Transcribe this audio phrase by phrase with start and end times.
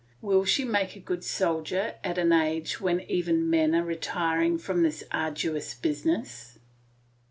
[0.19, 4.81] Will she make a good soldier at an age when even men are retiring from
[4.81, 6.57] this arduous business?